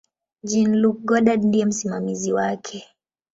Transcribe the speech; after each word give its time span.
Jean-Luc 0.47 0.97
Godard 1.09 1.43
ndiye 1.45 1.65
msimamizi 1.65 2.33
wake. 2.33 2.83